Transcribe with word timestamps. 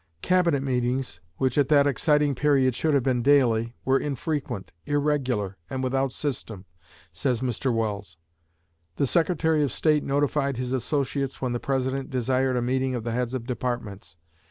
"Cabinet 0.23 0.63
meetings, 0.63 1.19
which 1.37 1.59
at 1.59 1.67
that 1.67 1.85
exciting 1.85 2.33
period 2.33 2.73
should 2.73 2.95
have 2.95 3.03
been 3.03 3.21
daily, 3.21 3.75
were 3.85 3.99
infrequent, 3.99 4.71
irregular, 4.87 5.57
and 5.69 5.83
without 5.83 6.11
system," 6.11 6.65
says 7.13 7.41
Mr. 7.41 7.71
Welles. 7.71 8.17
"The 8.95 9.05
Secretary 9.05 9.61
of 9.61 9.71
State 9.71 10.03
notified 10.03 10.57
his 10.57 10.73
associates 10.73 11.39
when 11.39 11.53
the 11.53 11.59
President 11.59 12.09
desired 12.09 12.57
a 12.57 12.63
meeting 12.63 12.95
of 12.95 13.03
the 13.03 13.11
heads 13.11 13.35
of 13.35 13.45
Departments. 13.45 14.17